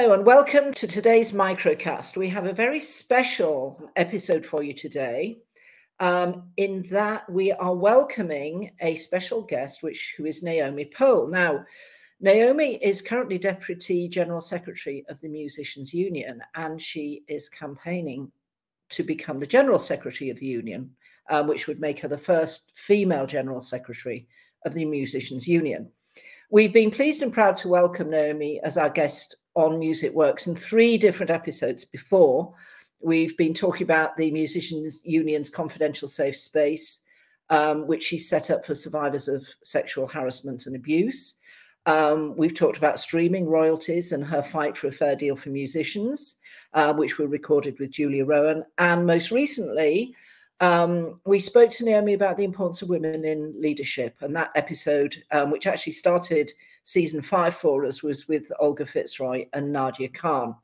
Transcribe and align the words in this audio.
Hello 0.00 0.14
and 0.14 0.24
welcome 0.24 0.72
to 0.72 0.86
today's 0.86 1.32
microcast. 1.32 2.16
We 2.16 2.30
have 2.30 2.46
a 2.46 2.54
very 2.54 2.80
special 2.80 3.90
episode 3.96 4.46
for 4.46 4.62
you 4.62 4.72
today. 4.72 5.40
Um, 5.98 6.52
in 6.56 6.86
that 6.90 7.30
we 7.30 7.52
are 7.52 7.74
welcoming 7.74 8.70
a 8.80 8.94
special 8.94 9.42
guest, 9.42 9.82
which 9.82 10.14
who 10.16 10.24
is 10.24 10.42
Naomi 10.42 10.86
Pohl. 10.86 11.28
Now, 11.28 11.66
Naomi 12.18 12.76
is 12.82 13.02
currently 13.02 13.36
Deputy 13.36 14.08
General 14.08 14.40
Secretary 14.40 15.04
of 15.10 15.20
the 15.20 15.28
Musicians 15.28 15.92
Union, 15.92 16.40
and 16.54 16.80
she 16.80 17.22
is 17.28 17.50
campaigning 17.50 18.32
to 18.88 19.02
become 19.02 19.38
the 19.38 19.46
General 19.46 19.78
Secretary 19.78 20.30
of 20.30 20.38
the 20.38 20.46
Union, 20.46 20.92
um, 21.28 21.46
which 21.46 21.66
would 21.66 21.78
make 21.78 22.00
her 22.00 22.08
the 22.08 22.16
first 22.16 22.72
female 22.74 23.26
General 23.26 23.60
Secretary 23.60 24.26
of 24.64 24.72
the 24.72 24.86
Musicians 24.86 25.46
Union. 25.46 25.90
We've 26.52 26.72
been 26.72 26.90
pleased 26.90 27.22
and 27.22 27.32
proud 27.32 27.56
to 27.58 27.68
welcome 27.68 28.10
Naomi 28.10 28.60
as 28.64 28.76
our 28.76 28.90
guest 28.90 29.36
on 29.54 29.78
Music 29.78 30.12
Works 30.12 30.48
in 30.48 30.56
three 30.56 30.98
different 30.98 31.30
episodes 31.30 31.84
before. 31.84 32.52
We've 33.00 33.36
been 33.36 33.54
talking 33.54 33.84
about 33.84 34.16
the 34.16 34.32
Musicians 34.32 35.00
Union's 35.04 35.48
confidential 35.48 36.08
safe 36.08 36.36
space, 36.36 37.04
um, 37.50 37.86
which 37.86 38.02
she 38.02 38.18
set 38.18 38.50
up 38.50 38.66
for 38.66 38.74
survivors 38.74 39.28
of 39.28 39.46
sexual 39.62 40.08
harassment 40.08 40.66
and 40.66 40.74
abuse. 40.74 41.38
Um, 41.86 42.34
we've 42.36 42.54
talked 42.54 42.78
about 42.78 42.98
streaming 42.98 43.46
royalties 43.46 44.10
and 44.10 44.24
her 44.24 44.42
fight 44.42 44.76
for 44.76 44.88
a 44.88 44.92
fair 44.92 45.14
deal 45.14 45.36
for 45.36 45.50
musicians, 45.50 46.40
uh, 46.74 46.92
which 46.92 47.16
were 47.16 47.28
recorded 47.28 47.78
with 47.78 47.92
Julia 47.92 48.24
Rowan. 48.24 48.64
And 48.76 49.06
most 49.06 49.30
recently, 49.30 50.16
um, 50.60 51.20
we 51.24 51.40
spoke 51.40 51.70
to 51.72 51.84
Naomi 51.84 52.12
about 52.12 52.36
the 52.36 52.44
importance 52.44 52.82
of 52.82 52.90
women 52.90 53.24
in 53.24 53.54
leadership. 53.60 54.16
And 54.20 54.36
that 54.36 54.50
episode, 54.54 55.22
um, 55.30 55.50
which 55.50 55.66
actually 55.66 55.92
started 55.92 56.52
season 56.82 57.22
five 57.22 57.56
for 57.56 57.84
us, 57.86 58.02
was 58.02 58.28
with 58.28 58.52
Olga 58.60 58.86
Fitzroy 58.86 59.46
and 59.52 59.72
Nadia 59.72 60.08
Khan. 60.08 60.54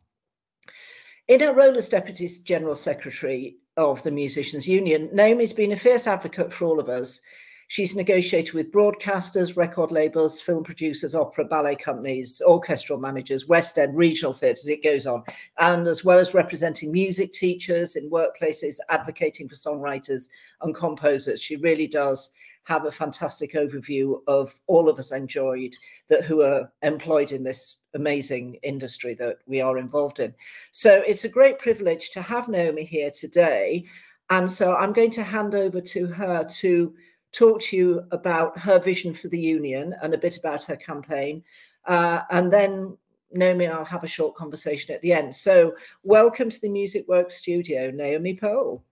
In 1.29 1.41
her 1.41 1.53
role 1.53 1.77
as 1.77 1.89
Deputy 1.89 2.29
General 2.45 2.77
Secretary 2.77 3.57
of 3.77 4.03
the 4.03 4.11
Musicians 4.11 4.69
Union, 4.69 5.09
Naomi's 5.13 5.53
been 5.53 5.73
a 5.73 5.77
fierce 5.77 6.07
advocate 6.07 6.53
for 6.53 6.67
all 6.67 6.79
of 6.79 6.89
us 6.89 7.21
She's 7.69 7.97
negotiated 7.97 8.55
with 8.55 8.71
broadcasters, 8.71 9.57
record 9.57 9.91
labels, 9.91 10.41
film 10.41 10.63
producers, 10.63 11.15
opera, 11.15 11.45
ballet 11.45 11.75
companies, 11.75 12.41
orchestral 12.47 13.01
managers, 13.01 13.49
West 13.49 13.77
End, 13.77 13.97
regional 13.97 14.33
theatres, 14.33 14.69
it 14.69 14.85
goes 14.85 15.07
on. 15.07 15.25
And 15.59 15.89
as 15.89 16.05
well 16.05 16.19
as 16.19 16.33
representing 16.33 16.93
music 16.93 17.33
teachers 17.33 17.97
in 17.97 18.09
workplaces, 18.09 18.77
advocating 18.89 19.49
for 19.49 19.57
songwriters 19.57 20.29
and 20.61 20.75
composers, 20.75 21.43
she 21.43 21.57
really 21.57 21.89
does 21.89 22.31
have 22.67 22.85
a 22.85 22.91
fantastic 22.91 23.55
overview 23.55 24.21
of 24.27 24.55
all 24.67 24.89
of 24.89 24.99
us 24.99 25.13
enjoyed 25.13 25.75
that 26.09 26.25
who 26.25 26.43
are 26.43 26.71
employed 26.83 27.31
in 27.31 27.45
this 27.45 27.77
amazing 27.95 28.59
industry 28.65 29.15
that 29.15 29.39
we 29.47 29.61
are 29.61 29.79
involved 29.79 30.19
in. 30.19 30.35
So 30.73 31.03
it's 31.07 31.25
a 31.25 31.29
great 31.29 31.61
privilege 31.61 32.11
to 32.11 32.23
have 32.23 32.49
Naomi 32.49 32.85
here 32.85 33.11
today. 33.11 33.87
And 34.31 34.51
so 34.51 34.75
I'm 34.75 34.93
going 34.93 35.13
to 35.13 35.23
hand 35.23 35.55
over 35.55 35.81
to 35.81 36.07
her 36.09 36.45
to 36.45 36.95
talk 37.33 37.61
to 37.61 37.77
you 37.77 38.05
about 38.11 38.59
her 38.59 38.79
vision 38.79 39.15
for 39.15 39.29
the 39.29 39.39
union 39.39 39.95
and 40.03 40.15
a 40.15 40.19
bit 40.19 40.37
about 40.37 40.65
her 40.65 40.77
campaign. 40.77 41.43
Uh, 41.85 42.23
and 42.31 42.53
then 42.53 42.97
Naomi 43.33 43.67
and 43.67 43.75
I'll 43.75 43.85
have 43.85 44.05
a 44.05 44.09
short 44.09 44.35
conversation 44.35 44.95
at 44.95 45.03
the 45.03 45.13
end. 45.13 45.35
So, 45.35 45.75
welcome 46.03 46.51
to 46.51 46.61
the 46.61 46.69
Music 46.69 47.07
Works 47.09 47.37
studio, 47.37 47.91
Naomi 47.91 48.35
Pohl. 48.35 48.85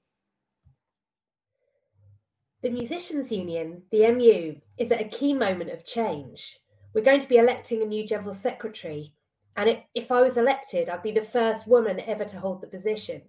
The 2.62 2.70
Musicians 2.70 3.30
Union, 3.30 3.82
the 3.90 4.10
MU, 4.10 4.56
is 4.78 4.90
at 4.90 5.00
a 5.00 5.08
key 5.08 5.34
moment 5.34 5.70
of 5.70 5.84
change. 5.84 6.58
We're 6.94 7.04
going 7.04 7.20
to 7.20 7.28
be 7.28 7.36
electing 7.36 7.82
a 7.82 7.86
new 7.86 8.06
General 8.06 8.34
Secretary, 8.34 9.12
and 9.56 9.78
if 9.94 10.10
I 10.10 10.22
was 10.22 10.36
elected, 10.36 10.88
I'd 10.88 11.02
be 11.02 11.12
the 11.12 11.22
first 11.22 11.66
woman 11.66 12.00
ever 12.00 12.24
to 12.24 12.40
hold 12.40 12.60
the 12.60 12.66
position. 12.66 13.22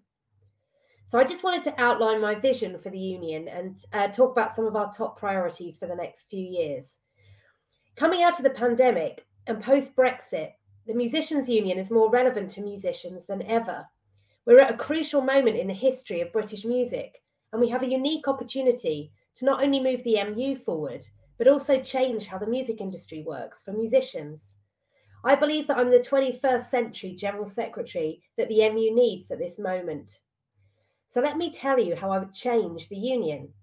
So 1.07 1.19
I 1.19 1.23
just 1.23 1.43
wanted 1.43 1.63
to 1.63 1.81
outline 1.81 2.19
my 2.19 2.35
vision 2.35 2.79
for 2.79 2.89
the 2.89 2.99
union 2.99 3.47
and 3.47 3.77
uh, 3.93 4.07
talk 4.07 4.31
about 4.31 4.55
some 4.55 4.65
of 4.65 4.75
our 4.75 4.91
top 4.91 5.19
priorities 5.19 5.75
for 5.75 5.87
the 5.87 5.95
next 5.95 6.25
few 6.29 6.43
years. 6.43 6.97
Coming 7.95 8.23
out 8.23 8.37
of 8.37 8.43
the 8.43 8.49
pandemic 8.49 9.25
and 9.47 9.61
post 9.61 9.95
Brexit, 9.95 10.51
the 10.87 10.95
Musicians 10.95 11.47
Union 11.47 11.77
is 11.77 11.91
more 11.91 12.09
relevant 12.09 12.51
to 12.51 12.61
musicians 12.61 13.25
than 13.27 13.43
ever. 13.43 13.85
We're 14.45 14.59
at 14.59 14.73
a 14.73 14.77
crucial 14.77 15.21
moment 15.21 15.57
in 15.57 15.67
the 15.67 15.73
history 15.73 16.21
of 16.21 16.33
British 16.33 16.65
music, 16.65 17.21
and 17.51 17.61
we 17.61 17.69
have 17.69 17.83
a 17.83 17.89
unique 17.89 18.27
opportunity 18.27 19.11
to 19.35 19.45
not 19.45 19.63
only 19.63 19.79
move 19.79 20.03
the 20.03 20.23
MU 20.23 20.55
forward, 20.55 21.05
but 21.37 21.47
also 21.47 21.81
change 21.81 22.25
how 22.25 22.37
the 22.37 22.47
music 22.47 22.81
industry 22.81 23.23
works 23.25 23.61
for 23.63 23.73
musicians. 23.73 24.55
I 25.23 25.35
believe 25.35 25.67
that 25.67 25.77
I'm 25.77 25.89
the 25.89 25.99
21st 25.99 26.69
century 26.69 27.13
General 27.13 27.45
Secretary 27.45 28.21
that 28.37 28.47
the 28.47 28.69
MU 28.69 28.93
needs 28.93 29.31
at 29.31 29.39
this 29.39 29.57
moment. 29.57 30.19
So 31.15 31.21
let 31.21 31.37
me 31.37 31.49
tell 31.49 31.79
you 31.79 31.95
how 31.95 32.11
I 32.11 32.19
would 32.19 32.33
change 32.33 32.89
the 32.89 32.97
union. 32.97 33.53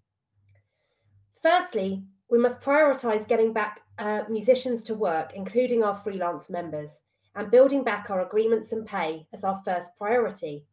Firstly, 1.43 2.03
we 2.31 2.39
must 2.39 2.63
prioritise 2.63 3.29
getting 3.29 3.53
back 3.53 3.83
uh, 3.99 4.23
musicians 4.31 4.83
to 4.85 4.95
work, 4.95 5.33
including 5.35 5.85
our 5.85 5.95
freelance 5.95 6.49
members, 6.49 7.03
and 7.35 7.51
building 7.51 7.85
back 7.85 8.09
our 8.09 8.23
agreements 8.23 8.73
and 8.73 8.87
pay 8.87 9.27
as 9.35 9.45
our 9.45 9.61
first 9.67 9.89
priority. 9.99 10.65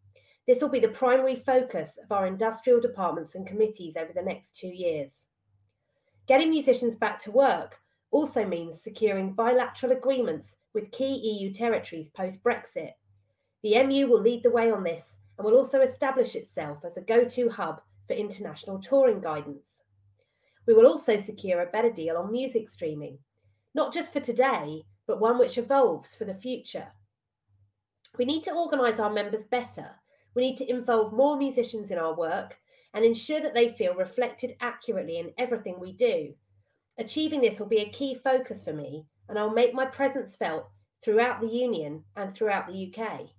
This 0.47 0.61
will 0.61 0.69
be 0.69 0.79
the 0.79 0.87
primary 0.87 1.35
focus 1.35 1.99
of 2.01 2.13
our 2.13 2.25
industrial 2.25 2.79
departments 2.79 3.35
and 3.35 3.45
committees 3.45 3.97
over 3.97 4.13
the 4.15 4.21
next 4.21 4.55
two 4.55 4.69
years. 4.69 5.11
Getting 6.29 6.49
musicians 6.49 6.95
back 6.95 7.19
to 7.23 7.31
work 7.31 7.75
also 8.09 8.45
means 8.45 8.81
securing 8.81 9.33
bilateral 9.33 9.91
agreements 9.91 10.55
with 10.73 10.93
key 10.93 11.13
EU 11.15 11.51
territories 11.51 12.07
post 12.07 12.41
Brexit. 12.41 12.93
The 13.63 13.83
MU 13.83 14.07
will 14.07 14.21
lead 14.21 14.43
the 14.43 14.49
way 14.49 14.71
on 14.71 14.83
this 14.83 15.17
and 15.39 15.45
will 15.45 15.57
also 15.57 15.79
establish 15.79 16.35
itself 16.35 16.79
as 16.83 16.97
a 16.97 17.01
go 17.01 17.23
to 17.23 17.49
hub 17.49 17.81
for 18.07 18.13
international 18.13 18.77
touring 18.77 19.21
guidance. 19.21 19.79
We 20.67 20.73
will 20.73 20.85
also 20.85 21.15
secure 21.15 21.61
a 21.61 21.71
better 21.71 21.89
deal 21.89 22.17
on 22.17 22.29
music 22.29 22.67
streaming, 22.67 23.19
not 23.73 23.93
just 23.93 24.11
for 24.11 24.19
today, 24.19 24.83
but 25.07 25.21
one 25.21 25.39
which 25.39 25.57
evolves 25.57 26.13
for 26.13 26.25
the 26.25 26.33
future. 26.33 26.87
We 28.17 28.25
need 28.25 28.43
to 28.43 28.53
organise 28.53 28.99
our 28.99 29.11
members 29.11 29.45
better. 29.45 29.91
We 30.35 30.41
need 30.41 30.57
to 30.57 30.69
involve 30.69 31.13
more 31.13 31.37
musicians 31.37 31.89
in 31.89 31.97
our 31.97 32.13
work 32.13 32.57
and 32.93 33.05
ensure 33.05 33.39
that 33.39 33.53
they 33.53 33.69
feel 33.69 33.95
reflected 33.95 34.57
accurately 34.59 35.19
in 35.19 35.31
everything 35.37 35.79
we 35.79 35.93
do. 35.93 36.33
Achieving 36.97 37.39
this 37.39 37.59
will 37.59 37.67
be 37.67 37.79
a 37.79 37.91
key 37.91 38.13
focus 38.13 38.61
for 38.61 38.73
me, 38.73 39.05
and 39.29 39.39
I'll 39.39 39.53
make 39.53 39.73
my 39.73 39.85
presence 39.85 40.35
felt 40.35 40.67
throughout 41.01 41.39
the 41.39 41.47
Union 41.47 42.03
and 42.17 42.33
throughout 42.33 42.67
the 42.67 42.93
UK. 42.93 43.29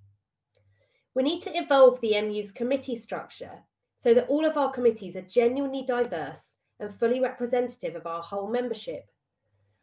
We 1.14 1.22
need 1.22 1.42
to 1.42 1.56
evolve 1.56 2.00
the 2.00 2.20
MU's 2.22 2.50
committee 2.50 2.96
structure 2.96 3.64
so 4.00 4.14
that 4.14 4.28
all 4.28 4.46
of 4.46 4.56
our 4.56 4.70
committees 4.70 5.16
are 5.16 5.22
genuinely 5.22 5.84
diverse 5.86 6.40
and 6.78 6.94
fully 6.94 7.20
representative 7.20 7.96
of 7.96 8.06
our 8.06 8.22
whole 8.22 8.48
membership. 8.48 9.04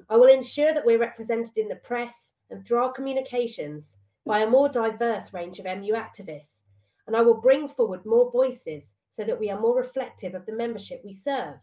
I 0.09 0.15
will 0.15 0.29
ensure 0.29 0.73
that 0.73 0.85
we're 0.85 0.99
represented 0.99 1.57
in 1.57 1.67
the 1.67 1.75
press 1.75 2.13
and 2.49 2.65
through 2.65 2.79
our 2.79 2.93
communications 2.93 3.97
by 4.25 4.39
a 4.39 4.49
more 4.49 4.69
diverse 4.69 5.33
range 5.33 5.59
of 5.59 5.65
MU 5.65 5.93
activists, 5.93 6.63
and 7.07 7.15
I 7.15 7.21
will 7.21 7.41
bring 7.41 7.67
forward 7.67 8.05
more 8.05 8.31
voices 8.31 8.93
so 9.11 9.23
that 9.23 9.39
we 9.39 9.49
are 9.49 9.59
more 9.59 9.75
reflective 9.75 10.33
of 10.33 10.45
the 10.45 10.55
membership 10.55 11.01
we 11.03 11.13
serve. 11.13 11.55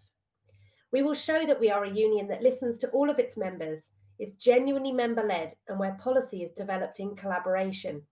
We 0.93 1.03
will 1.03 1.15
show 1.15 1.47
that 1.47 1.61
we 1.61 1.71
are 1.71 1.85
a 1.85 1.91
union 1.91 2.29
that 2.29 2.43
listens 2.43 2.79
to 2.79 2.91
all 2.91 3.11
of 3.11 3.19
its 3.19 3.37
members, 3.37 3.91
is 4.19 4.33
genuinely 4.33 4.93
member 4.93 5.23
led, 5.23 5.55
and 5.69 5.79
where 5.79 5.99
policy 6.01 6.43
is 6.43 6.53
developed 6.53 7.01
in 7.01 7.17
collaboration. 7.17 8.03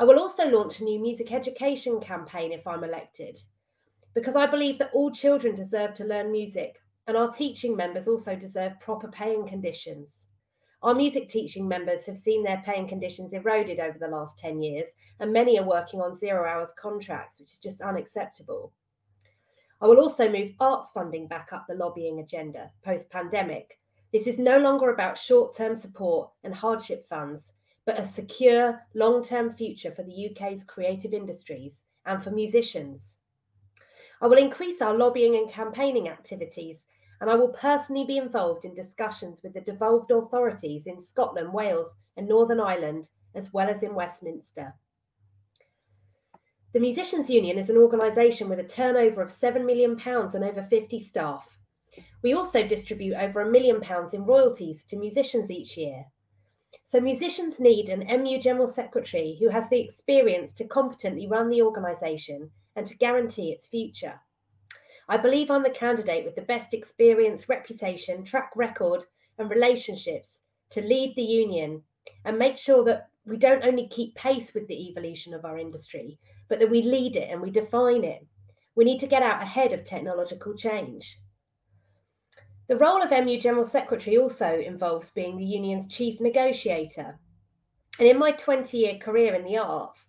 I 0.00 0.04
will 0.04 0.20
also 0.20 0.48
launch 0.48 0.78
a 0.78 0.84
new 0.84 1.00
music 1.00 1.32
education 1.32 2.00
campaign 2.00 2.52
if 2.52 2.64
I'm 2.68 2.84
elected, 2.84 3.40
because 4.14 4.36
I 4.36 4.46
believe 4.46 4.78
that 4.78 4.92
all 4.94 5.10
children 5.10 5.56
deserve 5.56 5.94
to 5.94 6.04
learn 6.04 6.30
music, 6.30 6.80
and 7.08 7.16
our 7.16 7.32
teaching 7.32 7.74
members 7.74 8.06
also 8.06 8.36
deserve 8.36 8.78
proper 8.78 9.08
paying 9.08 9.48
conditions. 9.48 10.28
Our 10.84 10.94
music 10.94 11.28
teaching 11.28 11.66
members 11.66 12.06
have 12.06 12.16
seen 12.16 12.44
their 12.44 12.62
paying 12.64 12.86
conditions 12.86 13.32
eroded 13.32 13.80
over 13.80 13.98
the 13.98 14.06
last 14.06 14.38
10 14.38 14.62
years, 14.62 14.86
and 15.18 15.32
many 15.32 15.58
are 15.58 15.66
working 15.66 16.00
on 16.00 16.14
zero 16.14 16.48
hours 16.48 16.72
contracts, 16.80 17.40
which 17.40 17.54
is 17.54 17.58
just 17.58 17.80
unacceptable. 17.80 18.72
I 19.80 19.86
will 19.86 19.98
also 19.98 20.30
move 20.30 20.52
arts 20.60 20.92
funding 20.92 21.26
back 21.26 21.48
up 21.52 21.66
the 21.68 21.74
lobbying 21.74 22.20
agenda 22.20 22.70
post 22.84 23.10
pandemic. 23.10 23.80
This 24.12 24.28
is 24.28 24.38
no 24.38 24.58
longer 24.58 24.90
about 24.90 25.18
short 25.18 25.56
term 25.56 25.74
support 25.74 26.30
and 26.44 26.54
hardship 26.54 27.08
funds, 27.08 27.50
but 27.88 27.98
a 27.98 28.04
secure 28.04 28.82
long 28.94 29.24
term 29.24 29.54
future 29.54 29.90
for 29.90 30.02
the 30.02 30.28
UK's 30.30 30.62
creative 30.62 31.14
industries 31.14 31.84
and 32.04 32.22
for 32.22 32.30
musicians. 32.30 33.16
I 34.20 34.26
will 34.26 34.36
increase 34.36 34.82
our 34.82 34.92
lobbying 34.94 35.36
and 35.36 35.50
campaigning 35.50 36.06
activities, 36.06 36.84
and 37.18 37.30
I 37.30 37.34
will 37.34 37.48
personally 37.48 38.04
be 38.04 38.18
involved 38.18 38.66
in 38.66 38.74
discussions 38.74 39.42
with 39.42 39.54
the 39.54 39.62
devolved 39.62 40.10
authorities 40.10 40.86
in 40.86 41.00
Scotland, 41.00 41.50
Wales, 41.54 41.96
and 42.18 42.28
Northern 42.28 42.60
Ireland, 42.60 43.08
as 43.34 43.54
well 43.54 43.70
as 43.70 43.82
in 43.82 43.94
Westminster. 43.94 44.74
The 46.74 46.80
Musicians 46.80 47.30
Union 47.30 47.56
is 47.56 47.70
an 47.70 47.78
organisation 47.78 48.50
with 48.50 48.58
a 48.58 48.64
turnover 48.64 49.22
of 49.22 49.30
£7 49.30 49.64
million 49.64 49.98
and 49.98 50.44
over 50.44 50.66
50 50.68 51.00
staff. 51.00 51.58
We 52.22 52.34
also 52.34 52.68
distribute 52.68 53.14
over 53.14 53.40
a 53.40 53.50
million 53.50 53.80
pounds 53.80 54.12
in 54.12 54.26
royalties 54.26 54.84
to 54.90 54.98
musicians 54.98 55.50
each 55.50 55.78
year. 55.78 56.04
So 56.84 57.00
musicians 57.00 57.60
need 57.60 57.88
an 57.88 58.22
MU 58.22 58.38
General 58.38 58.66
Secretary 58.66 59.36
who 59.40 59.48
has 59.48 59.68
the 59.68 59.80
experience 59.80 60.52
to 60.54 60.66
competently 60.66 61.26
run 61.26 61.48
the 61.48 61.62
organisation 61.62 62.50
and 62.76 62.86
to 62.86 62.96
guarantee 62.96 63.50
its 63.50 63.66
future. 63.66 64.20
I 65.08 65.16
believe 65.16 65.50
I'm 65.50 65.62
the 65.62 65.70
candidate 65.70 66.24
with 66.24 66.34
the 66.34 66.42
best 66.42 66.74
experience, 66.74 67.48
reputation, 67.48 68.24
track 68.24 68.52
record, 68.54 69.06
and 69.38 69.48
relationships 69.48 70.42
to 70.70 70.82
lead 70.82 71.14
the 71.16 71.22
union 71.22 71.82
and 72.24 72.38
make 72.38 72.58
sure 72.58 72.84
that 72.84 73.08
we 73.24 73.36
don't 73.36 73.64
only 73.64 73.88
keep 73.88 74.14
pace 74.14 74.52
with 74.54 74.66
the 74.68 74.88
evolution 74.88 75.32
of 75.34 75.44
our 75.44 75.58
industry, 75.58 76.18
but 76.48 76.58
that 76.58 76.70
we 76.70 76.82
lead 76.82 77.16
it 77.16 77.30
and 77.30 77.40
we 77.40 77.50
define 77.50 78.04
it. 78.04 78.26
We 78.74 78.84
need 78.84 79.00
to 79.00 79.06
get 79.06 79.22
out 79.22 79.42
ahead 79.42 79.72
of 79.72 79.84
technological 79.84 80.54
change. 80.54 81.18
The 82.68 82.76
role 82.76 83.02
of 83.02 83.10
MU 83.10 83.40
General 83.40 83.64
Secretary 83.64 84.18
also 84.18 84.58
involves 84.58 85.10
being 85.10 85.38
the 85.38 85.44
union's 85.44 85.86
chief 85.86 86.20
negotiator. 86.20 87.18
And 87.98 88.06
in 88.06 88.18
my 88.18 88.32
20 88.32 88.76
year 88.76 88.98
career 88.98 89.34
in 89.34 89.44
the 89.44 89.56
arts, 89.56 90.06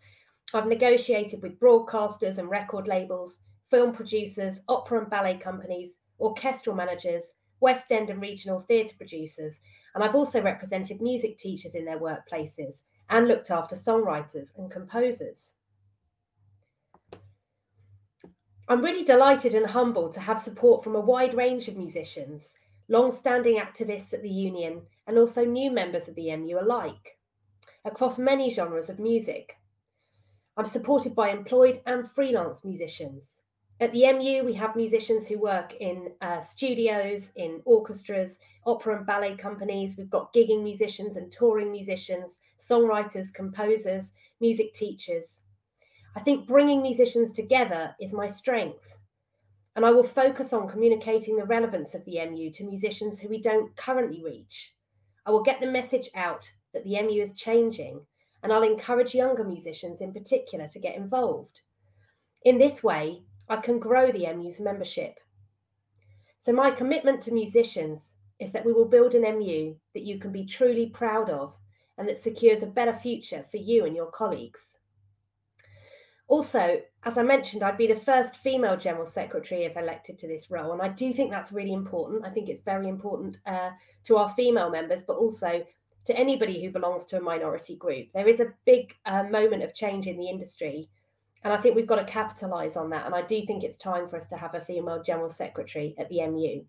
I've 0.54 0.68
negotiated 0.68 1.42
with 1.42 1.60
broadcasters 1.60 2.38
and 2.38 2.50
record 2.50 2.86
labels, 2.86 3.40
film 3.72 3.94
producers, 3.94 4.60
opera 4.68 5.00
and 5.00 5.10
ballet 5.10 5.38
companies, 5.38 6.00
orchestral 6.20 6.76
managers, 6.76 7.24
West 7.62 7.92
End 7.92 8.10
and 8.10 8.22
regional 8.22 8.60
theatre 8.60 8.96
producers, 8.98 9.54
and 9.96 10.04
I've 10.04 10.16
also 10.16 10.42
represented 10.42 11.02
music 11.02 11.38
teachers 11.38 11.76
in 11.76 11.86
their 11.86 12.00
workplaces 12.00 12.82
and 13.10 13.30
looked 13.30 13.52
after 13.52 13.78
songwriters 13.78 14.50
and 14.58 14.70
composers. 14.70 15.54
I'm 18.70 18.84
really 18.84 19.04
delighted 19.04 19.56
and 19.56 19.66
humbled 19.66 20.14
to 20.14 20.20
have 20.20 20.40
support 20.40 20.84
from 20.84 20.96
a 20.96 21.00
wide 21.00 21.34
range 21.34 21.68
of 21.68 21.76
musicians, 21.76 22.50
long-standing 22.88 23.58
activists 23.58 24.14
at 24.14 24.22
the 24.22 24.30
union, 24.30 24.84
and 25.08 25.18
also 25.18 25.44
new 25.44 25.72
members 25.72 26.08
of 26.08 26.14
the 26.14 26.36
MU 26.36 26.60
alike, 26.62 27.18
across 27.84 28.20
many 28.20 28.52
genres 28.52 28.88
of 28.88 29.00
music. 29.00 29.58
I'm 30.56 30.68
supported 30.68 31.16
by 31.16 31.32
employed 31.32 31.82
and 31.88 32.12
freelance 32.12 32.64
musicians. 32.64 33.40
At 33.80 33.92
the 33.92 34.14
MU, 34.14 34.44
we 34.46 34.54
have 34.54 34.76
musicians 34.76 35.28
who 35.28 35.40
work 35.40 35.74
in 35.80 36.12
uh, 36.22 36.42
studios, 36.42 37.32
in 37.36 37.62
orchestras, 37.66 38.38
opera 38.68 38.98
and 38.98 39.06
ballet 39.06 39.36
companies. 39.36 39.98
We've 39.98 40.12
got 40.12 40.32
gigging 40.32 40.62
musicians 40.62 41.16
and 41.16 41.32
touring 41.32 41.72
musicians, 41.72 42.38
songwriters, 42.70 43.34
composers, 43.34 44.14
music 44.40 44.76
teachers. 44.76 45.39
I 46.20 46.22
think 46.22 46.48
bringing 46.48 46.82
musicians 46.82 47.32
together 47.32 47.96
is 47.98 48.12
my 48.12 48.28
strength. 48.28 48.84
And 49.78 49.86
I 49.86 49.92
will 49.92 50.04
focus 50.04 50.52
on 50.52 50.68
communicating 50.68 51.38
the 51.38 51.46
relevance 51.46 51.96
of 51.96 52.04
the 52.04 52.20
MU 52.26 52.52
to 52.52 52.66
musicians 52.66 53.22
who 53.22 53.30
we 53.30 53.42
don't 53.42 53.74
currently 53.78 54.22
reach. 54.22 54.74
I 55.26 55.32
will 55.32 55.44
get 55.44 55.62
the 55.62 55.72
message 55.72 56.10
out 56.16 56.52
that 56.74 56.84
the 56.84 57.02
MU 57.02 57.22
is 57.22 57.32
changing, 57.36 58.02
and 58.44 58.52
I'll 58.52 58.64
encourage 58.64 59.16
younger 59.16 59.46
musicians 59.46 60.02
in 60.02 60.12
particular 60.12 60.68
to 60.68 60.78
get 60.78 60.98
involved. 60.98 61.62
In 62.44 62.58
this 62.58 62.84
way, 62.84 63.22
I 63.48 63.56
can 63.56 63.80
grow 63.80 64.12
the 64.12 64.28
MU's 64.34 64.60
membership. 64.60 65.22
So, 66.42 66.52
my 66.52 66.70
commitment 66.70 67.22
to 67.22 67.32
musicians 67.32 68.14
is 68.40 68.52
that 68.52 68.66
we 68.66 68.74
will 68.74 68.90
build 68.90 69.16
an 69.16 69.22
MU 69.22 69.74
that 69.94 70.04
you 70.04 70.20
can 70.20 70.34
be 70.34 70.46
truly 70.46 70.88
proud 70.88 71.30
of 71.30 71.54
and 71.98 72.10
that 72.10 72.22
secures 72.22 72.62
a 72.62 72.68
better 72.68 72.94
future 72.94 73.46
for 73.50 73.56
you 73.56 73.86
and 73.86 73.96
your 73.96 74.12
colleagues. 74.12 74.76
Also, 76.30 76.80
as 77.04 77.18
I 77.18 77.24
mentioned, 77.24 77.64
I'd 77.64 77.78
be 77.78 77.88
the 77.88 78.00
first 78.00 78.38
female 78.38 78.78
general 78.78 79.08
secretary 79.08 79.64
if 79.64 79.76
elected 79.76 80.20
to 80.20 80.28
this 80.28 80.52
role. 80.52 80.74
And 80.74 80.82
I 80.82 80.90
do 80.90 81.12
think 81.12 81.32
that's 81.32 81.52
really 81.52 81.74
important. 81.74 82.24
I 82.24 82.30
think 82.30 82.50
it's 82.50 82.62
very 82.62 82.88
important 82.88 83.40
uh, 83.48 83.72
to 84.04 84.18
our 84.18 84.30
female 84.36 84.70
members, 84.70 85.02
but 85.02 85.18
also 85.18 85.66
to 86.06 86.18
anybody 86.18 86.64
who 86.64 86.72
belongs 86.72 87.06
to 87.06 87.18
a 87.18 87.22
minority 87.22 87.76
group. 87.76 88.10
There 88.14 88.28
is 88.28 88.40
a 88.40 88.54
big 88.66 88.96
uh, 89.08 89.24
moment 89.24 89.64
of 89.64 89.74
change 89.74 90.06
in 90.06 90.18
the 90.18 90.30
industry. 90.30 90.88
And 91.44 91.52
I 91.52 91.58
think 91.58 91.76
we've 91.76 91.88
got 91.88 91.96
to 91.96 92.06
capitalize 92.06 92.78
on 92.78 92.92
that. 92.92 93.08
And 93.08 93.16
I 93.16 93.24
do 93.24 93.44
think 93.48 93.64
it's 93.64 93.78
time 93.78 94.08
for 94.08 94.18
us 94.18 94.28
to 94.28 94.38
have 94.38 94.54
a 94.54 94.62
female 94.62 95.02
general 95.02 95.30
secretary 95.30 95.96
at 95.98 96.10
the 96.10 96.26
MU. 96.28 96.64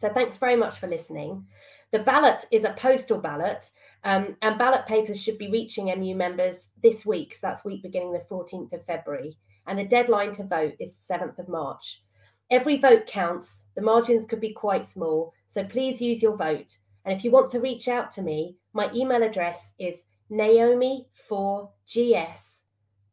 So 0.00 0.08
thanks 0.08 0.36
very 0.36 0.56
much 0.56 0.80
for 0.80 0.88
listening. 0.88 1.46
The 1.94 2.00
ballot 2.00 2.44
is 2.50 2.64
a 2.64 2.74
postal 2.76 3.18
ballot, 3.18 3.70
um, 4.02 4.36
and 4.42 4.58
ballot 4.58 4.84
papers 4.84 5.22
should 5.22 5.38
be 5.38 5.48
reaching 5.48 5.96
MU 5.96 6.16
members 6.16 6.70
this 6.82 7.06
week. 7.06 7.34
So 7.34 7.38
that's 7.42 7.64
week 7.64 7.84
beginning 7.84 8.12
the 8.12 8.24
14th 8.28 8.72
of 8.72 8.84
February. 8.84 9.38
And 9.68 9.78
the 9.78 9.84
deadline 9.84 10.32
to 10.32 10.42
vote 10.42 10.74
is 10.80 10.96
7th 11.08 11.38
of 11.38 11.46
March. 11.46 12.02
Every 12.50 12.78
vote 12.78 13.06
counts. 13.06 13.62
The 13.76 13.82
margins 13.82 14.26
could 14.26 14.40
be 14.40 14.52
quite 14.52 14.90
small. 14.90 15.32
So 15.46 15.62
please 15.62 16.02
use 16.02 16.20
your 16.20 16.36
vote. 16.36 16.78
And 17.04 17.16
if 17.16 17.24
you 17.24 17.30
want 17.30 17.48
to 17.52 17.60
reach 17.60 17.86
out 17.86 18.10
to 18.14 18.22
me, 18.22 18.56
my 18.72 18.90
email 18.92 19.22
address 19.22 19.70
is 19.78 20.02
naomi4gs 20.32 22.40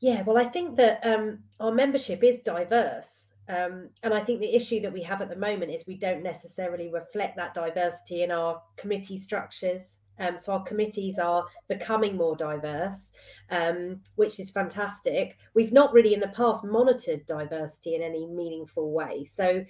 Yeah 0.02 0.24
well 0.24 0.38
i 0.38 0.46
think 0.46 0.78
that 0.78 1.06
um, 1.06 1.40
our 1.60 1.72
membership 1.72 2.24
is 2.24 2.40
diverse 2.46 3.10
um, 3.50 3.90
and 4.04 4.14
i 4.14 4.24
think 4.24 4.40
the 4.40 4.56
issue 4.56 4.80
that 4.82 4.94
we 4.94 5.02
have 5.04 5.22
at 5.22 5.30
the 5.30 5.36
moment 5.36 5.72
is 5.72 5.84
we 5.86 5.98
don't 5.98 6.24
necessarily 6.24 6.90
reflect 6.90 7.36
that 7.36 7.54
diversity 7.54 8.24
in 8.24 8.32
our 8.32 8.62
committee 8.78 9.18
structures 9.18 10.00
um, 10.20 10.38
so 10.38 10.54
our 10.54 10.64
committees 10.64 11.18
are 11.18 11.46
becoming 11.68 12.16
more 12.16 12.36
diverse, 12.36 13.12
um, 13.50 14.02
which 14.16 14.40
is 14.40 14.50
fantastic. 14.50 15.38
We've 15.54 15.74
not 15.74 15.94
really 15.94 16.14
in 16.14 16.20
the 16.20 16.28
past 16.30 16.64
monitored 16.64 17.26
diversity 17.26 17.96
in 17.96 18.02
any 18.02 18.28
meaningful 18.28 18.92
way. 18.92 19.26
So 19.26 19.66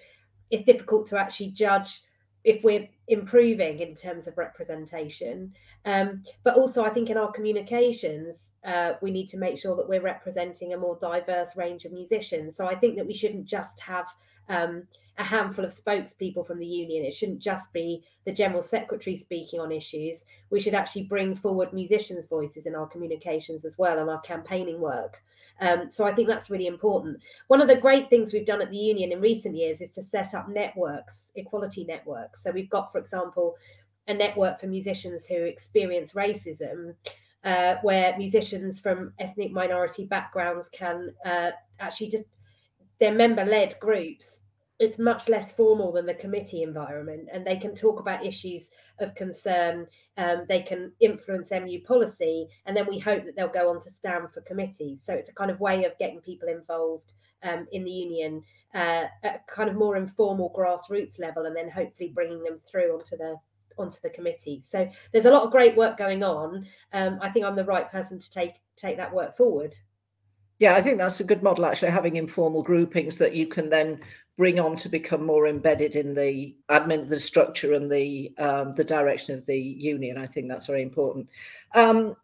it's 0.50 0.66
difficult 0.66 1.06
to 1.08 1.18
actually 1.18 1.52
judge 1.52 2.02
if 2.44 2.64
we're 2.64 2.88
improving 3.08 3.80
in 3.80 3.96
terms 3.96 4.28
of 4.28 4.38
representation. 4.38 5.54
Um, 5.86 6.24
but 6.44 6.56
also, 6.56 6.84
I 6.84 6.90
think 6.90 7.10
in 7.10 7.18
our 7.18 7.32
communications, 7.32 8.52
uh, 8.66 8.94
we 9.02 9.12
need 9.12 9.28
to 9.30 9.38
make 9.38 9.58
sure 9.58 9.76
that 9.76 9.88
we're 9.88 10.02
representing 10.02 10.74
a 10.74 10.78
more 10.78 10.98
diverse 11.02 11.56
range 11.56 11.86
of 11.86 11.92
musicians. 11.92 12.56
So 12.56 12.66
I 12.66 12.76
think 12.76 12.96
that 12.96 13.06
we 13.06 13.14
shouldn't 13.14 13.46
just 13.46 13.80
have 13.82 14.08
um, 14.48 14.88
a 15.20 15.24
handful 15.24 15.66
of 15.66 15.76
spokespeople 15.76 16.48
from 16.48 16.60
the 16.60 16.66
union. 16.66 17.04
It 17.04 17.14
shouldn't 17.14 17.40
just 17.40 17.72
be 17.74 18.04
the 18.26 18.32
general 18.32 18.64
secretary 18.64 19.18
speaking 19.18 19.60
on 19.60 19.70
issues. 19.72 20.24
We 20.50 20.62
should 20.62 20.74
actually 20.74 21.04
bring 21.04 21.36
forward 21.36 21.74
musicians' 21.74 22.26
voices 22.26 22.66
in 22.66 22.74
our 22.74 22.88
communications 22.88 23.66
as 23.66 23.78
well 23.78 24.00
and 24.00 24.10
our 24.10 24.22
campaigning 24.22 24.80
work. 24.80 25.22
Um, 25.60 25.90
so 25.90 26.06
I 26.06 26.16
think 26.16 26.30
that's 26.30 26.50
really 26.50 26.68
important. 26.68 27.20
One 27.48 27.62
of 27.62 27.68
the 27.68 27.76
great 27.76 28.10
things 28.10 28.32
we've 28.32 28.46
done 28.46 28.62
at 28.62 28.72
the 28.72 28.78
union 28.78 29.12
in 29.12 29.20
recent 29.20 29.58
years 29.58 29.82
is 29.82 29.92
to 29.92 30.02
set 30.02 30.34
up 30.34 30.48
networks, 30.48 31.32
equality 31.36 31.84
networks. 31.84 32.42
So 32.42 32.52
we've 32.52 32.70
got, 32.70 32.90
for 32.90 32.98
example, 32.98 33.58
a 34.08 34.14
network 34.14 34.62
for 34.62 34.68
musicians 34.68 35.26
who 35.28 35.36
experience 35.36 36.14
racism. 36.14 36.96
Uh, 37.46 37.78
where 37.84 38.18
musicians 38.18 38.82
from 38.82 39.14
ethnic 39.18 39.50
minority 39.50 40.04
backgrounds 40.04 40.68
can 40.74 41.10
uh, 41.26 41.52
actually 41.80 42.10
just 42.10 42.26
they're 43.00 43.14
member 43.14 43.46
led 43.46 43.74
groups 43.80 44.39
it's 44.80 44.98
much 44.98 45.28
less 45.28 45.52
formal 45.52 45.92
than 45.92 46.06
the 46.06 46.14
committee 46.14 46.64
environment 46.64 47.28
and 47.32 47.46
they 47.46 47.58
can 47.58 47.76
talk 47.76 48.00
about 48.00 48.26
issues 48.26 48.70
of 49.00 49.14
concern 49.14 49.86
um, 50.18 50.46
they 50.48 50.62
can 50.62 50.92
influence 51.02 51.50
mu 51.52 51.82
policy 51.82 52.48
and 52.66 52.76
then 52.76 52.88
we 52.88 52.98
hope 52.98 53.26
that 53.26 53.36
they'll 53.36 53.48
go 53.48 53.70
on 53.70 53.82
to 53.82 53.92
stand 53.92 54.30
for 54.30 54.42
committees. 54.42 55.02
So 55.06 55.14
it's 55.14 55.30
a 55.30 55.34
kind 55.34 55.52
of 55.52 55.60
way 55.60 55.84
of 55.84 55.98
getting 56.00 56.22
people 56.22 56.48
involved 56.50 57.14
um, 57.44 57.68
in 57.72 57.84
the 57.84 57.92
union 57.92 58.42
uh, 58.74 59.06
at 59.24 59.48
kind 59.48 59.70
of 59.70 59.76
more 59.76 59.98
informal 59.98 60.54
grassroots 60.56 61.20
level 61.20 61.46
and 61.46 61.56
then 61.56 61.70
hopefully 61.70 62.12
bringing 62.14 62.44
them 62.44 62.60
through 62.70 62.94
onto 62.94 63.18
the 63.18 63.36
onto 63.78 63.98
the 64.04 64.10
committee. 64.10 64.62
So 64.70 64.90
there's 65.12 65.26
a 65.26 65.32
lot 65.32 65.44
of 65.44 65.52
great 65.52 65.76
work 65.78 65.98
going 65.98 66.24
on. 66.24 66.66
Um, 66.94 67.20
i 67.22 67.30
think 67.30 67.46
i'm 67.46 67.56
the 67.56 67.64
right 67.64 67.90
person 67.92 68.20
to 68.20 68.32
take 68.32 68.56
take 68.76 68.98
that 68.98 69.14
work 69.14 69.36
forward 69.38 69.76
Yeah, 70.60 70.76
I 70.76 70.82
think 70.82 70.98
that's 70.98 71.22
a 71.22 71.24
good 71.24 71.42
model 71.42 71.66
actually, 71.66 71.92
having 71.92 72.18
informal 72.18 72.64
groupings 72.64 73.18
that 73.18 73.34
you 73.34 73.48
can 73.48 73.70
then 73.70 74.02
bring 74.38 74.60
on 74.60 74.76
to 74.78 74.90
become 74.90 75.26
more 75.26 75.48
embedded 75.48 75.96
in 75.96 76.14
the 76.14 76.56
admin, 76.70 77.08
the 77.08 77.20
structure 77.20 77.74
and 77.74 77.92
the 77.92 78.34
um, 78.38 78.76
the 78.76 78.84
direction 78.84 79.36
of 79.36 79.46
the 79.46 79.58
union. 79.58 80.18
I 80.18 80.28
think 80.28 80.50
that's 80.50 80.68
very 80.68 80.82
important. 80.82 81.30
Um, 81.76 82.16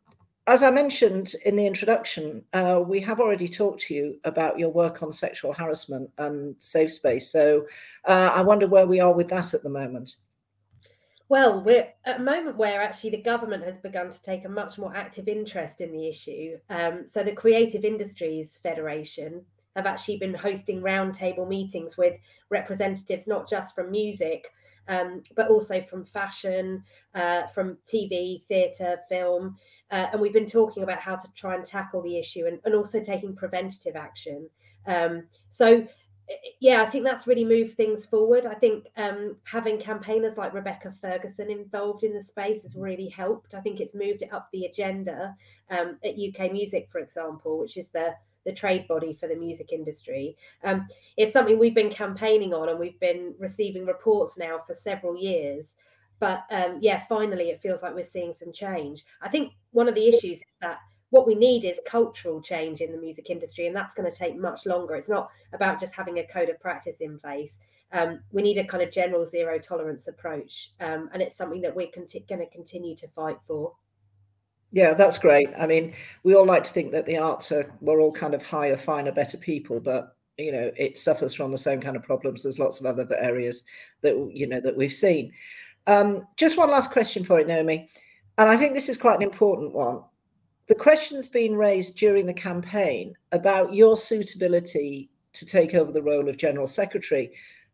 as 0.47 0.63
I 0.63 0.69
mentioned 0.69 1.33
in 1.45 1.55
the 1.55 1.65
introduction, 1.65 2.43
uh, 2.53 2.83
we 2.85 2.99
have 3.01 3.19
already 3.19 3.47
talked 3.47 3.81
to 3.83 3.95
you 3.95 4.19
about 4.25 4.59
your 4.59 4.69
work 4.69 5.01
on 5.01 5.11
sexual 5.11 5.53
harassment 5.53 6.09
and 6.17 6.55
safe 6.59 6.91
space. 6.91 7.31
So 7.31 7.65
uh, 8.05 8.31
I 8.33 8.41
wonder 8.41 8.67
where 8.67 8.85
we 8.85 8.99
are 8.99 9.13
with 9.13 9.29
that 9.29 9.53
at 9.55 9.63
the 9.63 9.69
moment. 9.69 10.17
Well, 11.27 11.63
we're 11.63 11.87
at 12.05 12.19
a 12.19 12.23
moment 12.23 12.57
where 12.57 12.81
actually 12.81 13.09
the 13.11 13.21
government 13.21 13.63
has 13.63 13.79
begun 13.79 14.11
to 14.11 14.21
take 14.21 14.45
a 14.45 14.49
much 14.49 14.77
more 14.77 14.95
active 14.95 15.27
interest 15.27 15.81
in 15.81 15.91
the 15.91 16.07
issue. 16.07 16.57
Um, 16.69 17.05
so 17.11 17.23
the 17.23 17.31
Creative 17.31 17.83
Industries 17.83 18.59
Federation 18.61 19.43
have 19.75 19.87
actually 19.87 20.17
been 20.17 20.35
hosting 20.35 20.81
roundtable 20.81 21.47
meetings 21.47 21.97
with 21.97 22.17
representatives 22.49 23.25
not 23.25 23.49
just 23.49 23.73
from 23.73 23.89
music, 23.89 24.47
um, 24.87 25.23
but 25.35 25.49
also 25.49 25.81
from 25.81 26.05
fashion, 26.05 26.83
uh, 27.15 27.47
from 27.47 27.77
TV, 27.91 28.45
theatre, 28.47 28.97
film. 29.09 29.57
Uh, 29.89 30.07
and 30.11 30.21
we've 30.21 30.31
been 30.31 30.45
talking 30.45 30.83
about 30.83 30.99
how 30.99 31.15
to 31.15 31.27
try 31.33 31.55
and 31.55 31.65
tackle 31.65 32.03
the 32.03 32.19
issue 32.19 32.45
and, 32.45 32.59
and 32.65 32.75
also 32.75 33.01
taking 33.01 33.35
preventative 33.35 33.95
action. 33.95 34.47
Um, 34.85 35.23
so 35.49 35.85
yeah, 36.59 36.81
I 36.81 36.89
think 36.89 37.03
that's 37.03 37.27
really 37.27 37.45
moved 37.45 37.75
things 37.75 38.05
forward. 38.05 38.45
I 38.45 38.55
think 38.55 38.87
um, 38.97 39.35
having 39.43 39.79
campaigners 39.79 40.37
like 40.37 40.53
Rebecca 40.53 40.93
Ferguson 41.01 41.51
involved 41.51 42.03
in 42.03 42.13
the 42.13 42.23
space 42.23 42.63
has 42.63 42.75
really 42.75 43.09
helped. 43.09 43.53
I 43.53 43.61
think 43.61 43.79
it's 43.79 43.93
moved 43.93 44.23
it 44.23 44.33
up 44.33 44.49
the 44.51 44.65
agenda 44.65 45.35
um, 45.69 45.97
at 46.03 46.15
UK 46.15 46.51
Music, 46.51 46.87
for 46.91 46.99
example, 46.99 47.59
which 47.59 47.77
is 47.77 47.89
the 47.89 48.15
the 48.45 48.53
trade 48.53 48.87
body 48.87 49.17
for 49.19 49.27
the 49.27 49.35
music 49.35 49.71
industry. 49.71 50.37
Um, 50.63 50.87
it's 51.17 51.33
something 51.33 51.57
we've 51.57 51.73
been 51.73 51.89
campaigning 51.89 52.53
on, 52.53 52.69
and 52.69 52.79
we've 52.79 52.99
been 52.99 53.33
receiving 53.39 53.85
reports 53.85 54.37
now 54.37 54.59
for 54.65 54.73
several 54.73 55.17
years. 55.17 55.75
But 56.19 56.43
um, 56.51 56.77
yeah, 56.79 57.03
finally, 57.09 57.49
it 57.49 57.61
feels 57.61 57.81
like 57.81 57.93
we're 57.93 58.03
seeing 58.03 58.33
some 58.33 58.53
change. 58.53 59.03
I 59.21 59.29
think 59.29 59.53
one 59.71 59.89
of 59.89 59.95
the 59.95 60.07
issues 60.07 60.37
is 60.37 60.43
that 60.61 60.77
what 61.15 61.25
we 61.25 61.33
need 61.33 61.63
is 61.63 61.79
cultural 61.85 62.41
change 62.41 62.81
in 62.81 62.91
the 62.91 62.97
music 62.97 63.29
industry, 63.29 63.67
and 63.67 63.75
that's 63.75 63.93
going 63.93 64.11
to 64.11 64.17
take 64.17 64.37
much 64.37 64.65
longer. 64.65 64.95
It's 64.95 65.07
not 65.07 65.29
about 65.53 65.79
just 65.79 65.95
having 65.95 66.19
a 66.19 66.27
code 66.27 66.49
of 66.49 66.59
practice 66.59 66.97
in 66.99 67.17
place. 67.17 67.61
Um, 67.93 68.19
we 68.33 68.41
need 68.41 68.57
a 68.57 68.65
kind 68.65 68.83
of 68.83 68.91
general 68.91 69.25
zero 69.25 69.57
tolerance 69.57 70.09
approach, 70.09 70.73
um, 70.81 71.09
and 71.13 71.21
it's 71.21 71.37
something 71.37 71.61
that 71.61 71.73
we're 71.73 71.87
conti- 71.93 72.25
going 72.27 72.41
to 72.41 72.49
continue 72.49 72.97
to 72.97 73.07
fight 73.15 73.37
for. 73.47 73.71
Yeah, 74.73 74.93
that's 74.93 75.17
great. 75.17 75.47
I 75.57 75.65
mean, 75.67 75.93
we 76.23 76.35
all 76.35 76.45
like 76.45 76.65
to 76.65 76.73
think 76.73 76.91
that 76.91 77.05
the 77.05 77.17
arts 77.17 77.49
are 77.53 77.71
we're 77.79 78.01
all 78.01 78.11
kind 78.11 78.33
of 78.33 78.43
higher, 78.45 78.75
finer, 78.75 79.13
better 79.13 79.37
people, 79.37 79.79
but 79.79 80.17
you 80.37 80.51
know, 80.51 80.69
it 80.75 80.97
suffers 80.97 81.33
from 81.33 81.53
the 81.53 81.57
same 81.57 81.79
kind 81.79 81.95
of 81.95 82.03
problems 82.03 82.45
as 82.45 82.59
lots 82.59 82.81
of 82.81 82.85
other 82.85 83.07
areas 83.15 83.63
that 84.01 84.31
you 84.33 84.47
know 84.47 84.59
that 84.59 84.75
we've 84.75 84.91
seen. 84.91 85.31
Um, 85.87 86.27
just 86.35 86.57
one 86.57 86.71
last 86.71 86.91
question 86.91 87.23
for 87.23 87.39
it, 87.39 87.47
Naomi, 87.47 87.89
and 88.37 88.49
I 88.49 88.57
think 88.57 88.73
this 88.73 88.89
is 88.89 88.97
quite 88.97 89.15
an 89.15 89.23
important 89.23 89.73
one 89.73 90.01
the 90.67 90.75
question's 90.75 91.27
been 91.27 91.55
raised 91.55 91.97
during 91.97 92.25
the 92.25 92.33
campaign 92.33 93.15
about 93.31 93.73
your 93.73 93.97
suitability 93.97 95.09
to 95.33 95.45
take 95.45 95.73
over 95.73 95.91
the 95.91 96.01
role 96.01 96.27
of 96.27 96.37
General 96.37 96.67
Secretary 96.67 97.31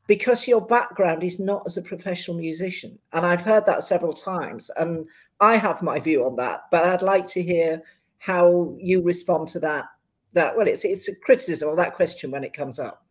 because 0.07 0.47
your 0.47 0.61
background 0.61 1.23
is 1.23 1.39
not 1.39 1.63
as 1.65 1.77
a 1.77 1.81
professional 1.81 2.37
musician. 2.37 2.99
And 3.13 3.25
I've 3.25 3.43
heard 3.43 3.65
that 3.65 3.83
several 3.83 4.13
times, 4.13 4.69
and 4.75 5.05
I 5.39 5.57
have 5.57 5.81
my 5.81 5.99
view 5.99 6.25
on 6.25 6.35
that, 6.37 6.63
but 6.71 6.85
I'd 6.85 7.01
like 7.01 7.27
to 7.29 7.43
hear 7.43 7.81
how 8.17 8.75
you 8.79 9.01
respond 9.01 9.47
to 9.49 9.59
that. 9.61 9.85
That 10.33 10.55
well, 10.55 10.67
it's 10.67 10.85
it's 10.85 11.07
a 11.07 11.15
criticism 11.15 11.69
of 11.69 11.77
that 11.77 11.95
question 11.95 12.31
when 12.31 12.43
it 12.43 12.53
comes 12.53 12.79
up. 12.79 13.05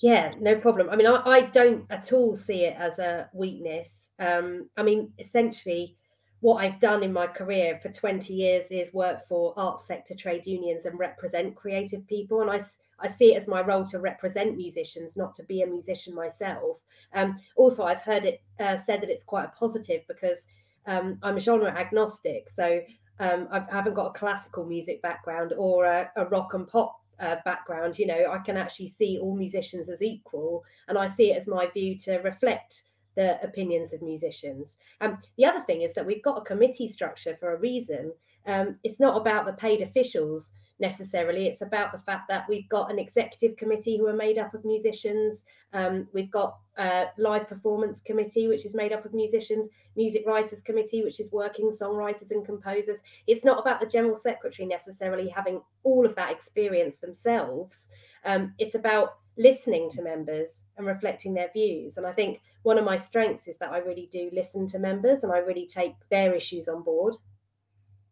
Yeah, 0.00 0.32
no 0.40 0.56
problem. 0.56 0.90
I 0.90 0.96
mean, 0.96 1.06
I, 1.06 1.22
I 1.24 1.40
don't 1.42 1.86
at 1.90 2.12
all 2.12 2.36
see 2.36 2.64
it 2.64 2.76
as 2.78 2.98
a 2.98 3.28
weakness. 3.32 4.08
Um, 4.18 4.68
I 4.76 4.82
mean, 4.82 5.12
essentially, 5.18 5.96
what 6.40 6.64
I've 6.64 6.80
done 6.80 7.02
in 7.02 7.12
my 7.12 7.26
career 7.26 7.78
for 7.82 7.88
20 7.88 8.32
years 8.32 8.64
is 8.70 8.92
work 8.92 9.26
for 9.28 9.54
arts 9.56 9.86
sector 9.86 10.14
trade 10.14 10.46
unions 10.46 10.84
and 10.84 10.98
represent 10.98 11.56
creative 11.56 12.06
people. 12.06 12.42
And 12.42 12.50
I, 12.50 12.60
I 13.00 13.08
see 13.08 13.34
it 13.34 13.40
as 13.40 13.48
my 13.48 13.62
role 13.62 13.86
to 13.86 13.98
represent 13.98 14.56
musicians, 14.56 15.16
not 15.16 15.34
to 15.36 15.42
be 15.44 15.62
a 15.62 15.66
musician 15.66 16.14
myself. 16.14 16.78
Um, 17.14 17.38
also, 17.56 17.84
I've 17.84 18.02
heard 18.02 18.24
it 18.24 18.42
uh, 18.60 18.76
said 18.76 19.00
that 19.00 19.10
it's 19.10 19.24
quite 19.24 19.44
a 19.44 19.58
positive 19.58 20.02
because 20.08 20.38
um, 20.86 21.18
I'm 21.22 21.36
a 21.36 21.40
genre 21.40 21.70
agnostic. 21.70 22.50
So 22.50 22.80
um, 23.18 23.48
I 23.50 23.64
haven't 23.70 23.94
got 23.94 24.14
a 24.14 24.18
classical 24.18 24.64
music 24.64 25.00
background 25.02 25.54
or 25.56 25.86
a, 25.86 26.10
a 26.16 26.26
rock 26.26 26.54
and 26.54 26.68
pop 26.68 27.00
uh, 27.18 27.36
background. 27.44 27.98
You 27.98 28.06
know, 28.06 28.30
I 28.30 28.38
can 28.38 28.56
actually 28.58 28.88
see 28.88 29.18
all 29.18 29.34
musicians 29.36 29.88
as 29.88 30.02
equal. 30.02 30.64
And 30.88 30.98
I 30.98 31.06
see 31.06 31.32
it 31.32 31.38
as 31.38 31.46
my 31.46 31.66
view 31.66 31.96
to 32.00 32.18
reflect 32.18 32.82
the 33.16 33.42
opinions 33.42 33.92
of 33.92 34.02
musicians. 34.02 34.76
Um, 35.00 35.18
the 35.36 35.46
other 35.46 35.64
thing 35.64 35.82
is 35.82 35.94
that 35.94 36.06
we've 36.06 36.22
got 36.22 36.38
a 36.38 36.44
committee 36.44 36.88
structure 36.88 37.36
for 37.40 37.54
a 37.54 37.58
reason. 37.58 38.12
Um, 38.46 38.76
it's 38.84 39.00
not 39.00 39.20
about 39.20 39.46
the 39.46 39.52
paid 39.54 39.80
officials 39.82 40.52
necessarily. 40.78 41.46
It's 41.46 41.62
about 41.62 41.92
the 41.92 41.98
fact 42.00 42.28
that 42.28 42.44
we've 42.48 42.68
got 42.68 42.90
an 42.90 42.98
executive 42.98 43.56
committee 43.56 43.96
who 43.96 44.06
are 44.06 44.12
made 44.12 44.38
up 44.38 44.52
of 44.54 44.64
musicians. 44.64 45.42
Um, 45.72 46.06
we've 46.12 46.30
got 46.30 46.58
a 46.76 47.06
live 47.16 47.48
performance 47.48 48.02
committee, 48.02 48.46
which 48.48 48.66
is 48.66 48.74
made 48.74 48.92
up 48.92 49.04
of 49.04 49.14
musicians, 49.14 49.68
music 49.96 50.24
writers 50.26 50.60
committee, 50.60 51.02
which 51.02 51.18
is 51.18 51.32
working 51.32 51.70
songwriters 51.70 52.30
and 52.30 52.44
composers. 52.44 52.98
It's 53.26 53.44
not 53.44 53.58
about 53.58 53.80
the 53.80 53.86
general 53.86 54.14
secretary 54.14 54.68
necessarily 54.68 55.28
having 55.28 55.62
all 55.82 56.04
of 56.04 56.14
that 56.16 56.30
experience 56.30 56.96
themselves. 56.98 57.86
Um, 58.24 58.54
it's 58.58 58.74
about 58.74 59.14
listening 59.38 59.90
to 59.90 60.02
members 60.02 60.48
and 60.76 60.86
reflecting 60.86 61.34
their 61.34 61.50
views. 61.52 61.96
And 61.96 62.06
I 62.06 62.12
think 62.12 62.40
one 62.62 62.78
of 62.78 62.84
my 62.84 62.96
strengths 62.96 63.48
is 63.48 63.56
that 63.58 63.72
I 63.72 63.78
really 63.78 64.08
do 64.12 64.30
listen 64.32 64.66
to 64.68 64.78
members 64.78 65.22
and 65.22 65.32
I 65.32 65.38
really 65.38 65.66
take 65.66 65.94
their 66.10 66.34
issues 66.34 66.68
on 66.68 66.82
board. 66.82 67.16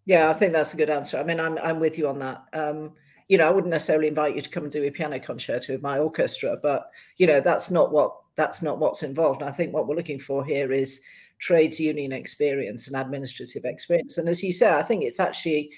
Yeah, 0.07 0.29
I 0.29 0.35
think 0.35 0.53
that's 0.53 0.75
a 0.75 0.77
good 0.77 0.91
answer. 0.91 1.19
I 1.19 1.25
mean, 1.25 1.41
I'm 1.41 1.59
I'm 1.59 1.81
with 1.81 1.97
you 1.97 2.09
on 2.09 2.19
that. 2.19 2.45
Um, 2.53 2.93
you 3.29 3.39
know, 3.39 3.49
I 3.49 3.51
wouldn't 3.51 3.71
necessarily 3.71 4.09
invite 4.09 4.37
you 4.37 4.43
to 4.43 4.51
come 4.51 4.65
and 4.65 4.73
do 4.73 4.85
a 4.85 4.91
piano 4.91 5.19
concerto 5.19 5.73
with 5.73 5.83
my 5.83 5.99
orchestra, 5.99 6.59
but 6.63 6.91
you 7.17 7.27
know, 7.27 7.41
that's 7.41 7.71
not 7.71 7.91
what 7.91 8.15
that's 8.37 8.61
not 8.63 8.79
what's 8.79 9.03
involved. 9.03 9.41
And 9.41 9.49
I 9.49 9.53
think 9.53 9.73
what 9.73 9.87
we're 9.87 9.97
looking 9.97 10.21
for 10.21 10.45
here 10.45 10.73
is 10.73 11.01
trades 11.39 11.81
union 11.81 12.13
experience 12.13 12.87
and 12.87 12.97
administrative 12.97 13.65
experience. 13.65 14.19
And 14.19 14.29
as 14.29 14.43
you 14.43 14.53
say, 14.53 14.73
I 14.73 14.83
think 14.83 15.03
it's 15.03 15.21
actually 15.21 15.71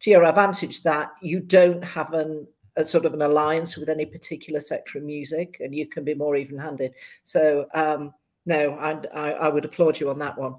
to 0.00 0.10
your 0.10 0.24
advantage 0.24 0.82
that 0.82 1.12
you 1.22 1.40
don't 1.40 1.84
have 1.84 2.12
an 2.12 2.46
a 2.76 2.84
sort 2.84 3.04
of 3.04 3.14
an 3.14 3.22
alliance 3.22 3.76
with 3.76 3.88
any 3.88 4.06
particular 4.06 4.60
sector 4.60 4.98
of 4.98 5.04
music, 5.04 5.58
and 5.60 5.74
you 5.74 5.86
can 5.86 6.04
be 6.04 6.14
more 6.14 6.36
even-handed. 6.36 6.94
So 7.22 7.66
um, 7.74 8.12
no, 8.46 8.74
I, 8.74 9.00
I, 9.14 9.32
I, 9.32 9.48
would 9.48 9.64
applaud 9.64 10.00
you 10.00 10.10
on 10.10 10.18
that 10.18 10.36
one. 10.36 10.56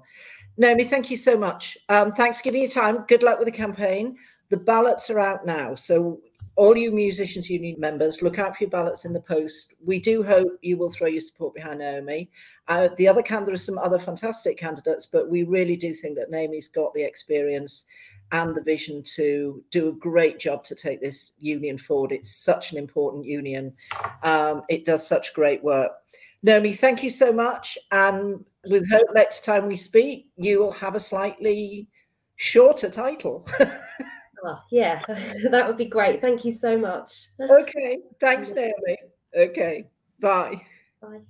Naomi, 0.56 0.84
thank 0.84 1.10
you 1.10 1.16
so 1.16 1.36
much. 1.36 1.76
Um, 1.88 2.12
thanks 2.12 2.38
for 2.38 2.44
giving 2.44 2.62
your 2.62 2.70
time. 2.70 3.04
Good 3.06 3.22
luck 3.22 3.38
with 3.38 3.46
the 3.46 3.52
campaign. 3.52 4.16
The 4.48 4.56
ballots 4.56 5.10
are 5.10 5.20
out 5.20 5.44
now, 5.44 5.74
so 5.74 6.20
all 6.56 6.76
you 6.76 6.90
musicians 6.90 7.50
union 7.50 7.78
members, 7.78 8.22
look 8.22 8.38
out 8.38 8.56
for 8.56 8.64
your 8.64 8.70
ballots 8.70 9.04
in 9.04 9.12
the 9.12 9.20
post. 9.20 9.74
We 9.84 9.98
do 9.98 10.22
hope 10.22 10.58
you 10.62 10.78
will 10.78 10.90
throw 10.90 11.06
your 11.06 11.20
support 11.20 11.54
behind 11.54 11.80
Naomi. 11.80 12.30
Uh, 12.66 12.88
the 12.96 13.06
other 13.08 13.22
can 13.22 13.44
there 13.44 13.54
are 13.54 13.58
some 13.58 13.78
other 13.78 13.98
fantastic 13.98 14.56
candidates, 14.56 15.04
but 15.04 15.28
we 15.28 15.42
really 15.42 15.76
do 15.76 15.92
think 15.92 16.16
that 16.16 16.30
Naomi's 16.30 16.68
got 16.68 16.94
the 16.94 17.02
experience 17.02 17.84
and 18.32 18.54
the 18.54 18.62
vision 18.62 19.02
to 19.14 19.62
do 19.70 19.88
a 19.88 19.92
great 19.92 20.38
job 20.38 20.64
to 20.64 20.74
take 20.74 21.00
this 21.00 21.32
union 21.38 21.78
forward. 21.78 22.12
It's 22.12 22.34
such 22.34 22.72
an 22.72 22.78
important 22.78 23.24
union. 23.24 23.74
Um, 24.22 24.62
it 24.68 24.84
does 24.84 25.06
such 25.06 25.34
great 25.34 25.62
work. 25.62 25.92
Naomi, 26.42 26.74
thank 26.74 27.02
you 27.02 27.10
so 27.10 27.32
much. 27.32 27.78
And 27.90 28.44
with 28.64 28.90
hope 28.90 29.06
next 29.14 29.44
time 29.44 29.66
we 29.66 29.76
speak, 29.76 30.28
you 30.36 30.58
will 30.60 30.72
have 30.72 30.94
a 30.94 31.00
slightly 31.00 31.88
shorter 32.36 32.90
title. 32.90 33.46
oh, 34.44 34.58
yeah, 34.70 35.02
that 35.50 35.66
would 35.66 35.76
be 35.76 35.86
great. 35.86 36.20
Thank 36.20 36.44
you 36.44 36.52
so 36.52 36.76
much. 36.76 37.28
Okay. 37.40 37.98
Thanks, 38.20 38.52
Naomi. 38.52 38.96
Okay. 39.36 39.86
Bye. 40.20 40.62
Bye. 41.00 41.20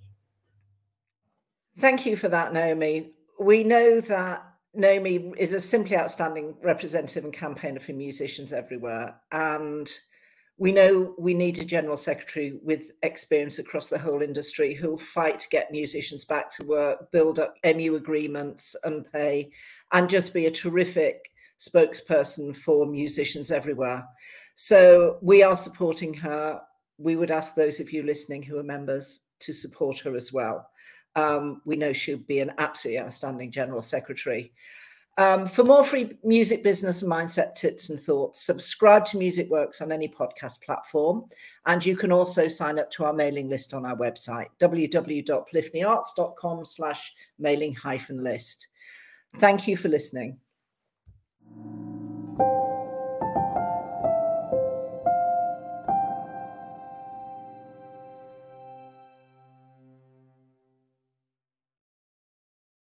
Thank 1.79 2.07
you 2.07 2.17
for 2.17 2.29
that, 2.29 2.53
Naomi. 2.53 3.13
We 3.39 3.65
know 3.65 4.01
that 4.01 4.46
Naomi 4.77 5.33
is 5.39 5.55
a 5.55 5.61
simply 5.61 5.97
outstanding 5.97 6.55
representative 6.63 7.25
and 7.25 7.33
campaigner 7.33 7.81
for 7.81 7.93
musicians 7.93 8.53
everywhere. 8.53 9.15
And 9.33 9.91
we 10.59 10.73
know 10.73 11.15
we 11.19 11.35
need 11.35 11.59
a 11.59 11.65
general 11.65 11.97
secretary 11.97 12.59
with 12.63 12.93
experience 13.03 13.59
across 13.59 13.89
the 13.89 13.99
whole 13.99 14.23
industry 14.23 14.75
who'll 14.75 14.97
fight 14.97 15.41
to 15.41 15.49
get 15.49 15.71
musicians 15.71 16.25
back 16.25 16.51
to 16.57 16.65
work, 16.65 17.11
build 17.13 17.39
up 17.39 17.55
MU 17.65 17.97
agreements 17.97 18.75
and 18.85 19.11
pay, 19.13 19.51
and 19.93 20.09
just 20.09 20.33
be 20.33 20.47
a 20.47 20.51
terrific 20.51 21.31
spokesperson 21.59 22.57
for 22.57 22.87
musicians 22.87 23.51
everywhere. 23.51 24.05
So 24.55 25.19
we 25.21 25.43
are 25.43 25.57
supporting 25.57 26.15
her. 26.15 26.61
We 26.99 27.17
would 27.17 27.31
ask 27.31 27.55
those 27.55 27.79
of 27.81 27.93
you 27.93 28.03
listening 28.03 28.43
who 28.43 28.59
are 28.59 28.63
members 28.63 29.21
to 29.41 29.53
support 29.53 30.01
her 30.01 30.17
as 30.17 30.33
well. 30.33 30.67
Um, 31.17 31.63
we 31.65 31.75
know 31.77 31.93
she'll 31.93 32.19
be 32.19 32.39
an 32.39 32.53
absolutely 32.59 33.01
outstanding 33.01 33.51
general 33.51 33.83
secretary. 33.83 34.53
Um, 35.19 35.47
for 35.47 35.65
more 35.65 35.83
free 35.83 36.19
music 36.23 36.63
business 36.63 37.01
and 37.01 37.11
mindset 37.11 37.55
tips 37.55 37.89
and 37.89 37.99
thoughts, 37.99 38.45
subscribe 38.45 39.07
to 39.07 39.17
Music 39.17 39.49
Works 39.49 39.81
on 39.81 39.91
any 39.91 40.09
podcast 40.09 40.61
platform. 40.61 41.25
And 41.65 41.83
you 41.85 41.97
can 41.97 42.13
also 42.13 42.49
sign 42.49 42.79
up 42.79 42.91
to 42.93 43.05
our 43.07 43.15
mailing 43.15 43.49
list 43.49 43.73
on 43.73 43.87
our 43.87 43.97
website, 43.97 44.49
www.polyphonyarts.com 44.61 46.65
slash 46.67 47.15
mailing 47.39 47.75
hyphen 47.75 48.23
list. 48.23 48.67
Thank 49.39 49.67
you 49.67 49.79
for 49.79 49.89
listening. 49.89 50.37